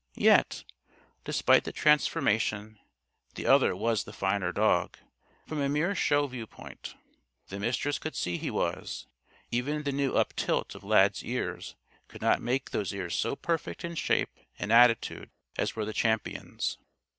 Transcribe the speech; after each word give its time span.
_Yet, 0.15 0.63
despite 1.23 1.63
the 1.63 1.71
transformation, 1.71 2.79
the 3.35 3.45
other 3.45 3.75
was 3.75 4.03
the 4.03 4.11
finer 4.11 4.51
dog 4.51 4.97
from 5.45 5.61
a 5.61 5.69
mere 5.69 5.93
show 5.93 6.25
viewpoint. 6.25 6.95
The 7.49 7.59
Mistress 7.59 7.99
could 7.99 8.15
see 8.15 8.37
he 8.39 8.49
was. 8.49 9.05
Even 9.51 9.83
the 9.83 9.91
new 9.91 10.15
uptilt 10.17 10.73
of 10.73 10.83
Lad's 10.83 11.23
ears 11.23 11.75
could 12.07 12.19
not 12.23 12.41
make 12.41 12.71
those 12.71 12.91
ears 12.95 13.13
so 13.13 13.35
perfect 13.35 13.85
in 13.85 13.93
shape 13.93 14.39
and 14.57 14.71
attitude 14.71 15.29
as 15.55 15.75
were 15.75 15.85
the 15.85 15.93
Champion's. 15.93 16.79